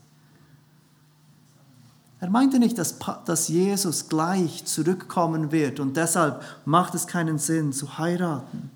[2.20, 7.72] Er meinte nicht, dass, dass Jesus gleich zurückkommen wird und deshalb macht es keinen Sinn
[7.72, 8.70] zu heiraten.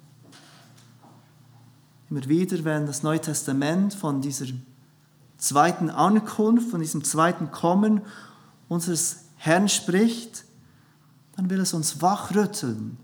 [2.11, 4.47] Immer wieder, wenn das Neue Testament von dieser
[5.45, 8.01] zweiten Ankunft, von diesem zweiten Kommen
[8.69, 10.45] unseres Herrn spricht,
[11.37, 12.97] dann will es uns wachrütteln.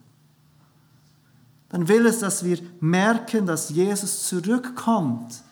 [1.69, 5.43] Dann will es, dass wir merken, dass Jesus zurückkommt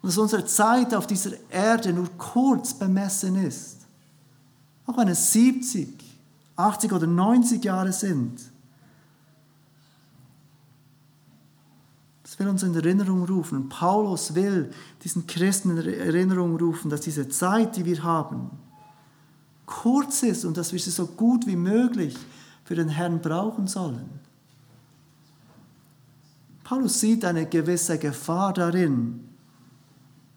[0.00, 3.78] und dass unsere Zeit auf dieser Erde nur kurz bemessen ist.
[4.86, 5.88] Auch wenn es 70,
[6.56, 8.40] 80 oder 90 Jahre sind.
[12.40, 13.68] Will uns in Erinnerung rufen.
[13.68, 14.70] Paulus will
[15.04, 18.50] diesen Christen in Erinnerung rufen, dass diese Zeit, die wir haben,
[19.66, 22.16] kurz ist und dass wir sie so gut wie möglich
[22.64, 24.08] für den Herrn brauchen sollen.
[26.64, 29.28] Paulus sieht eine gewisse Gefahr darin,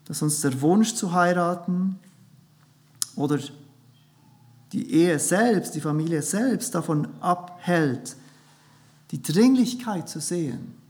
[0.06, 1.98] dass uns der Wunsch zu heiraten
[3.16, 3.40] oder
[4.74, 8.18] die Ehe selbst, die Familie selbst davon abhält,
[9.12, 10.83] die Dringlichkeit zu sehen,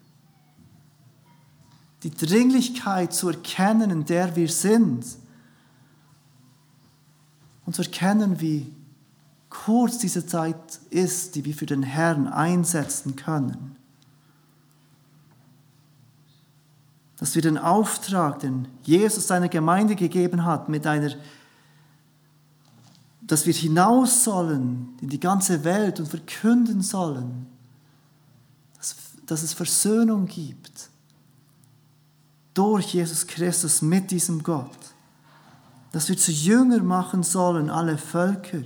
[2.04, 5.06] die Dringlichkeit zu erkennen, in der wir sind.
[7.66, 8.74] Und zu erkennen, wie
[9.50, 13.78] kurz diese Zeit ist, die wir für den Herrn einsetzen können.
[17.18, 21.12] Dass wir den Auftrag, den Jesus seiner Gemeinde gegeben hat, mit einer,
[23.22, 27.46] dass wir hinaus sollen in die ganze Welt und verkünden sollen,
[28.76, 30.90] dass, dass es Versöhnung gibt
[32.54, 34.78] durch Jesus Christus mit diesem Gott.
[35.92, 38.64] Dass wir zu Jünger machen sollen alle Völker.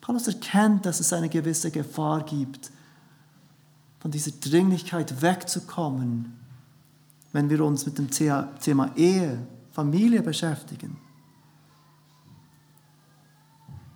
[0.00, 2.70] Paulus erkennt, dass es eine gewisse Gefahr gibt,
[4.00, 6.36] von dieser Dringlichkeit wegzukommen,
[7.32, 10.98] wenn wir uns mit dem Thema Ehe, Familie beschäftigen.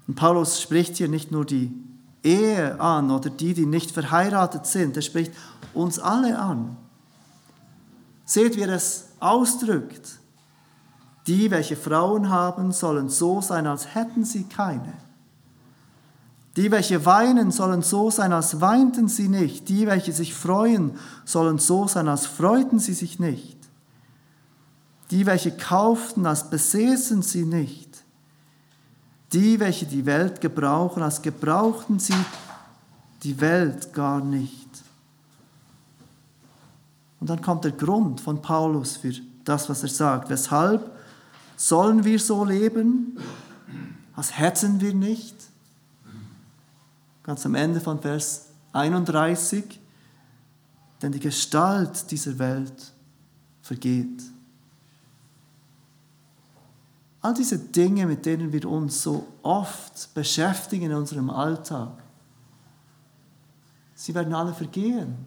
[0.07, 1.73] Und Paulus spricht hier nicht nur die
[2.23, 5.33] Ehe an oder die, die nicht verheiratet sind, er spricht
[5.75, 6.77] uns alle an.
[8.27, 10.19] Seht, wie er es ausdrückt.
[11.27, 14.93] Die, welche Frauen haben, sollen so sein, als hätten sie keine.
[16.57, 19.69] Die, welche weinen, sollen so sein, als weinten sie nicht.
[19.69, 23.57] Die, welche sich freuen, sollen so sein, als freuten sie sich nicht.
[25.11, 27.87] Die, welche kauften, als besäßen sie nicht.
[29.33, 32.15] Die, welche die Welt gebrauchen, als gebrauchten sie
[33.23, 34.66] die Welt gar nicht.
[37.21, 39.13] Und dann kommt der Grund von Paulus für
[39.45, 40.29] das, was er sagt.
[40.29, 40.91] Weshalb
[41.57, 43.19] sollen wir so leben,
[44.15, 45.35] als hätten wir nicht?
[47.23, 49.81] Ganz am Ende von Vers 31.
[51.03, 52.93] Denn die Gestalt dieser Welt
[53.63, 54.23] vergeht.
[57.21, 61.91] All diese Dinge, mit denen wir uns so oft beschäftigen in unserem Alltag,
[63.95, 65.27] sie werden alle vergehen.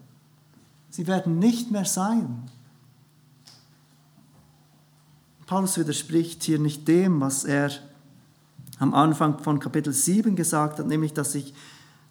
[0.90, 2.50] Sie werden nicht mehr sein.
[5.46, 7.72] Paulus widerspricht hier nicht dem, was er
[8.78, 11.54] am Anfang von Kapitel 7 gesagt hat, nämlich, dass sich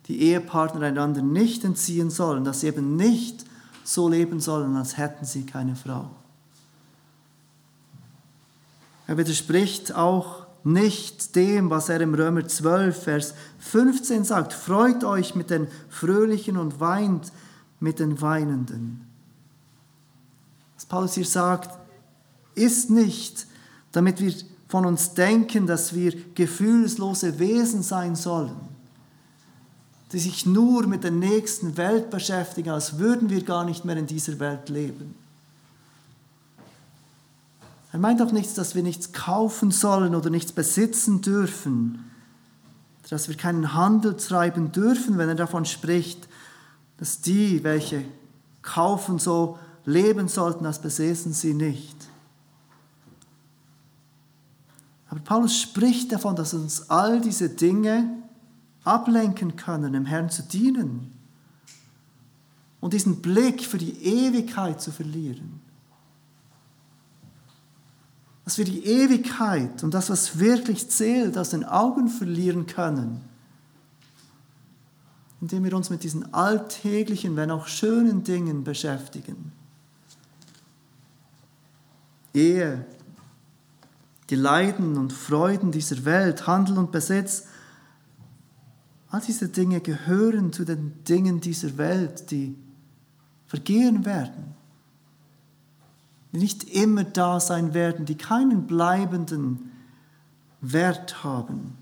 [0.08, 3.44] die Ehepartner einander nicht entziehen sollen, dass sie eben nicht
[3.84, 6.10] so leben sollen, als hätten sie keine Frau.
[9.06, 14.52] Er widerspricht auch nicht dem, was er im Römer 12, Vers 15 sagt.
[14.52, 17.32] Freut euch mit den Fröhlichen und weint
[17.80, 19.06] mit den Weinenden.
[20.74, 21.78] Was Paulus hier sagt,
[22.54, 23.46] ist nicht,
[23.92, 24.32] damit wir
[24.68, 28.56] von uns denken, dass wir gefühlslose Wesen sein sollen,
[30.12, 34.06] die sich nur mit der nächsten Welt beschäftigen, als würden wir gar nicht mehr in
[34.06, 35.14] dieser Welt leben.
[37.92, 42.04] Er meint auch nichts, dass wir nichts kaufen sollen oder nichts besitzen dürfen,
[43.08, 46.28] dass wir keinen Handel treiben dürfen, wenn er davon spricht,
[46.98, 48.04] dass die, welche
[48.60, 51.96] kaufen, so leben sollten, als besäßen sie nicht.
[55.08, 58.22] Aber Paulus spricht davon, dass uns all diese Dinge
[58.84, 61.12] ablenken können, dem Herrn zu dienen
[62.80, 65.60] und diesen Blick für die Ewigkeit zu verlieren.
[68.44, 73.27] Dass wir die Ewigkeit und das, was wirklich zählt, aus den Augen verlieren können
[75.40, 79.52] indem wir uns mit diesen alltäglichen, wenn auch schönen Dingen beschäftigen.
[82.34, 82.84] Ehe,
[84.30, 87.46] die Leiden und Freuden dieser Welt, Handel und Besitz,
[89.10, 92.56] all diese Dinge gehören zu den Dingen dieser Welt, die
[93.46, 94.54] vergehen werden,
[96.32, 99.70] die nicht immer da sein werden, die keinen bleibenden
[100.60, 101.78] Wert haben.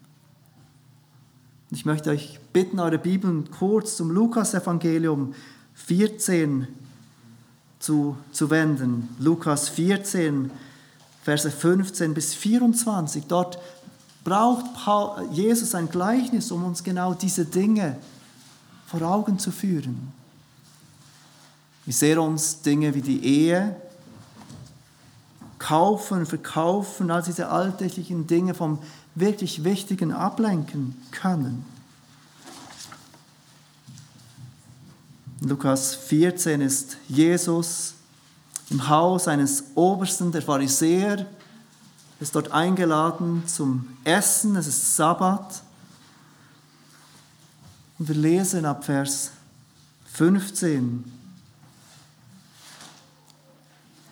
[1.71, 5.35] Ich möchte euch bitten, eure Bibeln kurz zum Lukas-Evangelium
[5.75, 6.66] 14
[7.79, 9.14] zu, zu wenden.
[9.19, 10.51] Lukas 14,
[11.23, 13.25] Verse 15 bis 24.
[13.27, 13.59] Dort
[14.25, 14.64] braucht
[15.33, 17.99] Jesus ein Gleichnis, um uns genau diese Dinge
[18.87, 20.14] vor Augen zu führen.
[21.85, 23.77] Wir sehen uns Dinge wie die Ehe,
[25.59, 28.79] Kaufen, Verkaufen, all diese alltäglichen Dinge vom
[29.15, 31.75] wirklich Wichtigen ablenken können.
[35.40, 37.94] In Lukas 14 ist Jesus
[38.70, 41.26] im Haus eines Obersten der Pharisäer,
[42.20, 45.62] ist dort eingeladen zum Essen, es ist Sabbat.
[47.98, 49.32] Und wir lesen ab Vers
[50.14, 51.04] 15.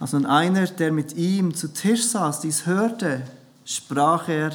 [0.01, 3.23] Als nun einer, der mit ihm zu Tisch saß, dies hörte,
[3.65, 4.53] sprach er,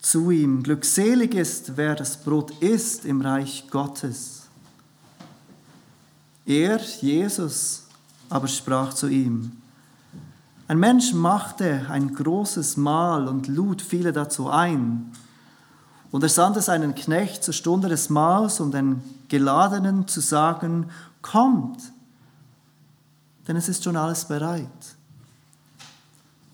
[0.00, 0.62] zu ihm.
[0.62, 4.43] Glückselig ist, wer das Brot isst im Reich Gottes.
[6.46, 7.84] Er, Jesus,
[8.28, 9.52] aber sprach zu ihm,
[10.66, 15.12] ein Mensch machte ein großes Mahl und lud viele dazu ein.
[16.10, 20.90] Und er sandte seinen Knecht zur Stunde des Mahls, um den Geladenen zu sagen,
[21.20, 21.92] kommt,
[23.46, 24.68] denn es ist schon alles bereit.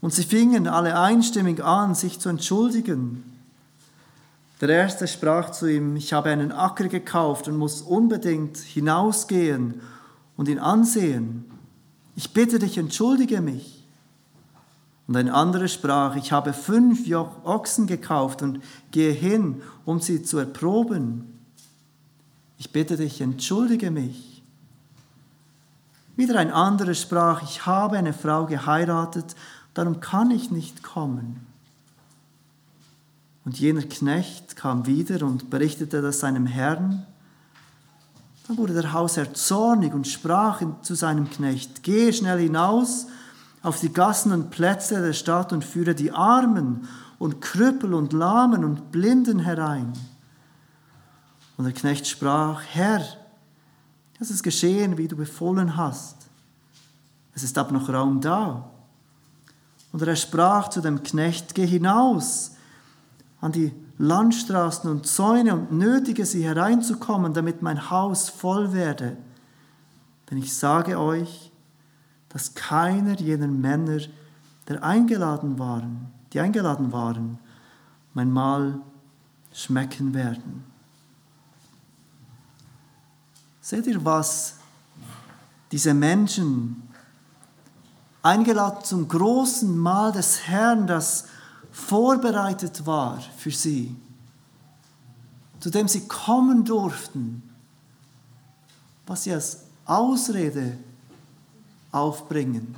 [0.01, 3.30] Und sie fingen alle einstimmig an, sich zu entschuldigen.
[4.61, 9.81] Der erste sprach zu ihm, ich habe einen Acker gekauft und muss unbedingt hinausgehen
[10.37, 11.51] und ihn ansehen.
[12.15, 13.87] Ich bitte dich, entschuldige mich.
[15.07, 17.11] Und ein anderer sprach, ich habe fünf
[17.43, 21.41] Ochsen gekauft und gehe hin, um sie zu erproben.
[22.59, 24.43] Ich bitte dich, entschuldige mich.
[26.17, 29.35] Wieder ein anderer sprach, ich habe eine Frau geheiratet,
[29.73, 31.50] darum kann ich nicht kommen.
[33.51, 37.05] Und jener Knecht kam wieder und berichtete das seinem Herrn.
[38.47, 43.09] Dann wurde der Hausherr zornig und sprach zu seinem Knecht, geh schnell hinaus
[43.61, 46.87] auf die Gassen und Plätze der Stadt und führe die Armen
[47.19, 49.95] und Krüppel und Lahmen und Blinden herein.
[51.57, 53.03] Und der Knecht sprach, Herr,
[54.21, 56.29] es ist geschehen, wie du befohlen hast.
[57.35, 58.71] Es ist ab noch Raum da.
[59.91, 62.53] Und er sprach zu dem Knecht, geh hinaus
[63.41, 69.17] an die Landstraßen und Zäune und nötige sie hereinzukommen, damit mein Haus voll werde.
[70.31, 71.51] Denn ich sage euch,
[72.29, 74.01] dass keiner jener Männer,
[74.69, 77.39] der eingeladen waren, die eingeladen waren,
[78.15, 78.81] mein Mahl
[79.53, 80.65] schmecken werden.
[83.61, 84.57] Seht ihr, was
[85.73, 86.89] diese Menschen
[88.23, 91.27] eingeladen zum großen Mahl des Herrn, das
[91.73, 93.97] vorbereitet war für sie,
[95.61, 97.43] zu dem sie kommen durften,
[99.07, 100.79] was sie als Ausrede
[101.93, 102.77] aufbringen.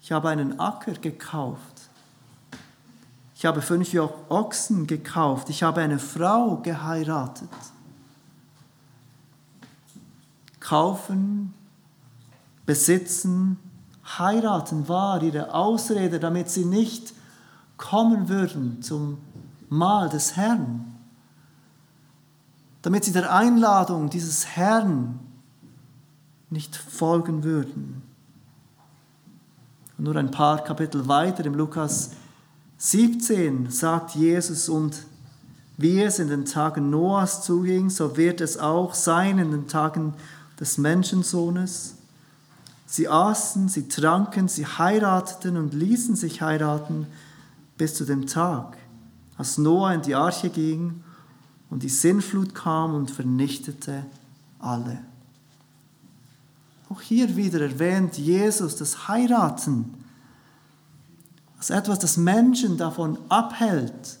[0.00, 1.90] Ich habe einen Acker gekauft.
[3.34, 3.94] Ich habe fünf
[4.28, 5.50] Ochsen gekauft.
[5.50, 7.48] Ich habe eine Frau geheiratet.
[10.60, 11.54] Kaufen,
[12.66, 13.58] besitzen,
[14.16, 17.12] heiraten war ihre Ausrede, damit sie nicht
[17.76, 19.18] kommen würden zum
[19.68, 20.94] Mahl des Herrn.
[22.82, 25.18] Damit sie der Einladung dieses Herrn
[26.50, 28.02] nicht folgen würden.
[29.98, 32.12] Und nur ein paar Kapitel weiter im Lukas
[32.78, 35.04] 17 sagt Jesus, und
[35.76, 40.14] wie es in den Tagen Noahs zuging, so wird es auch sein in den Tagen
[40.58, 41.97] des Menschensohnes.
[42.90, 47.06] Sie aßen, sie tranken, sie heirateten und ließen sich heiraten
[47.76, 48.78] bis zu dem Tag,
[49.36, 51.04] als Noah in die Arche ging
[51.68, 54.06] und die Sinnflut kam und vernichtete
[54.58, 55.00] alle.
[56.88, 59.92] Auch hier wieder erwähnt Jesus das Heiraten
[61.58, 64.18] als etwas, das Menschen davon abhält,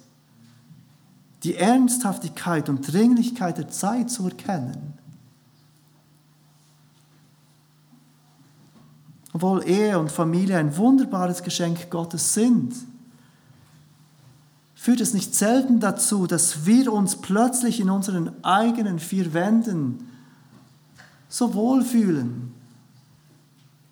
[1.42, 4.97] die Ernsthaftigkeit und Dringlichkeit der Zeit zu erkennen.
[9.32, 12.74] Obwohl Ehe und Familie ein wunderbares Geschenk Gottes sind,
[14.74, 20.08] führt es nicht selten dazu, dass wir uns plötzlich in unseren eigenen vier Wänden
[21.28, 22.54] so wohlfühlen,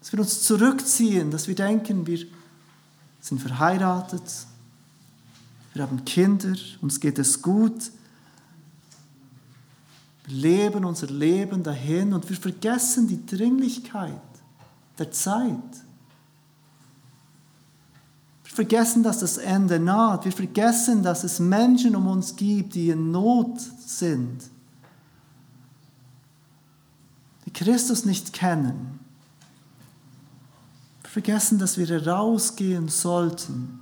[0.01, 2.25] dass wir uns zurückziehen, dass wir denken, wir
[3.21, 4.23] sind verheiratet,
[5.75, 7.91] wir haben Kinder, uns geht es gut,
[10.27, 14.13] wir leben unser Leben dahin und wir vergessen die Dringlichkeit
[14.99, 15.57] der Zeit.
[18.45, 20.25] Wir vergessen, dass das Ende naht.
[20.25, 24.43] Wir vergessen, dass es Menschen um uns gibt, die in Not sind,
[27.45, 29.01] die Christus nicht kennen
[31.17, 33.81] vergessen, dass wir herausgehen sollten,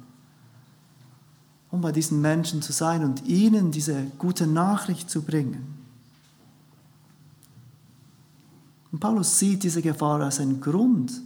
[1.72, 5.83] um bei diesen Menschen zu sein und ihnen diese gute Nachricht zu bringen.
[8.94, 11.20] Und Paulus sieht diese Gefahr als einen Grund,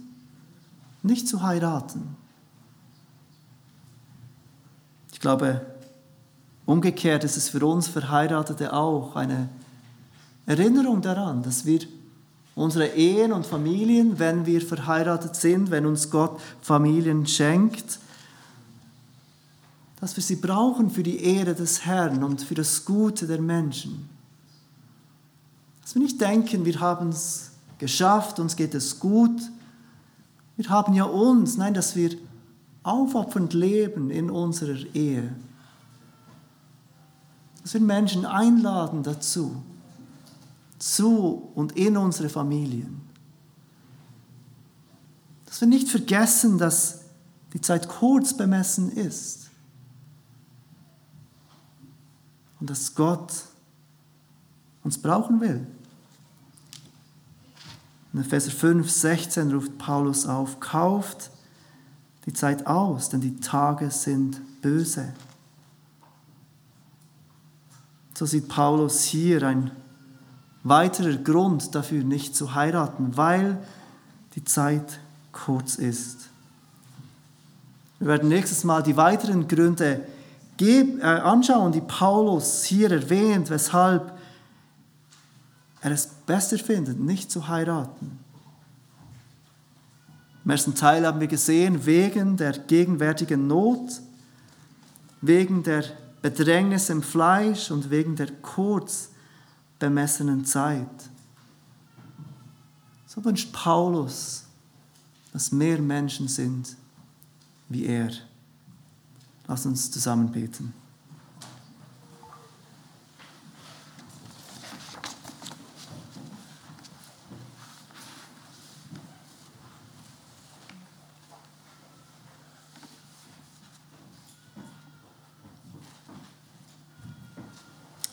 [1.03, 2.15] nicht zu heiraten.
[5.13, 5.61] Ich glaube,
[6.65, 9.49] umgekehrt ist es für uns Verheiratete auch eine
[10.47, 11.81] Erinnerung daran, dass wir
[12.55, 17.99] unsere Ehen und Familien, wenn wir verheiratet sind, wenn uns Gott Familien schenkt,
[20.01, 24.09] dass wir sie brauchen für die Ehre des Herrn und für das Gute der Menschen.
[25.83, 27.48] Dass wir nicht denken, wir haben es
[27.79, 29.41] geschafft, uns geht es gut,
[30.59, 32.17] wir haben ja uns, nein, dass wir
[32.83, 35.33] aufopfernd leben in unserer Ehe.
[37.61, 39.63] Dass wir Menschen einladen dazu,
[40.77, 42.99] zu und in unsere Familien.
[45.45, 47.05] Dass wir nicht vergessen, dass
[47.53, 49.49] die Zeit kurz bemessen ist.
[52.59, 53.45] Und dass Gott
[54.83, 55.65] uns brauchen will.
[58.13, 61.31] In Epheser 5, 16 ruft Paulus auf, kauft
[62.25, 65.13] die Zeit aus, denn die Tage sind böse.
[68.15, 69.71] So sieht Paulus hier ein
[70.63, 73.57] weiterer Grund dafür, nicht zu heiraten, weil
[74.35, 74.99] die Zeit
[75.31, 76.29] kurz ist.
[77.99, 80.01] Wir werden nächstes Mal die weiteren Gründe
[80.59, 84.18] äh, anschauen, die Paulus hier erwähnt, weshalb
[85.81, 88.19] er es besser findet, nicht zu heiraten.
[90.43, 94.01] Im ersten Teil haben wir gesehen, wegen der gegenwärtigen Not,
[95.21, 95.83] wegen der
[96.21, 99.09] Bedrängnis im Fleisch und wegen der kurz
[99.77, 100.87] bemessenen Zeit.
[103.07, 104.45] So wünscht Paulus,
[105.33, 106.75] dass mehr Menschen sind
[107.69, 108.11] wie er.
[109.47, 110.73] Lass uns zusammen beten.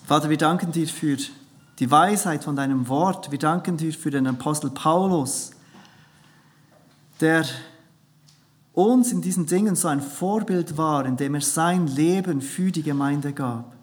[0.06, 1.16] Vater, wir danken dir für
[1.80, 3.32] die Weisheit von deinem Wort.
[3.32, 5.50] Wir danken dir für den Apostel Paulus,
[7.20, 7.44] der
[8.72, 13.32] uns in diesen Dingen so ein Vorbild war, indem er sein Leben für die Gemeinde
[13.32, 13.74] gab,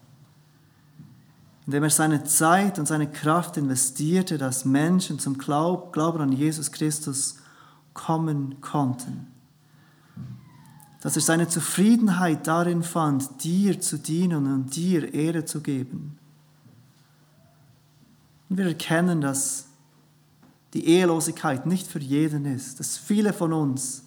[1.66, 7.36] indem er seine Zeit und seine Kraft investierte, dass Menschen zum Glauben an Jesus Christus
[7.94, 9.28] kommen konnten,
[11.04, 16.18] dass er seine Zufriedenheit darin fand, dir zu dienen und dir Ehre zu geben.
[18.48, 19.66] Und wir erkennen, dass
[20.74, 24.06] die Ehelosigkeit nicht für jeden ist, dass viele von uns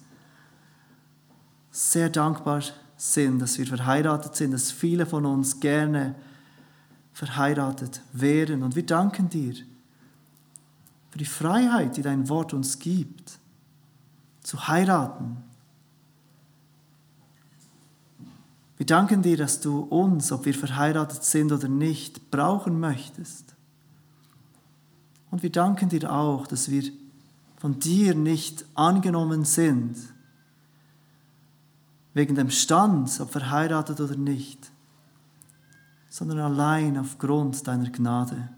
[1.69, 2.63] sehr dankbar
[2.95, 6.15] sind, dass wir verheiratet sind, dass viele von uns gerne
[7.13, 8.63] verheiratet wären.
[8.63, 9.53] Und wir danken dir
[11.11, 13.37] für die Freiheit, die dein Wort uns gibt,
[14.41, 15.43] zu heiraten.
[18.77, 23.55] Wir danken dir, dass du uns, ob wir verheiratet sind oder nicht, brauchen möchtest.
[25.31, 26.83] Und wir danken dir auch, dass wir
[27.57, 29.97] von dir nicht angenommen sind,
[32.13, 34.71] wegen dem Stand, ob verheiratet oder nicht,
[36.09, 38.49] sondern allein aufgrund deiner Gnade.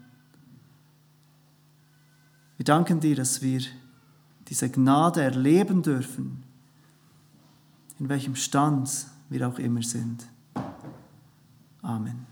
[2.56, 3.62] Wir danken dir, dass wir
[4.48, 6.42] diese Gnade erleben dürfen,
[7.98, 10.26] in welchem Stand wir auch immer sind.
[11.82, 12.29] Amen.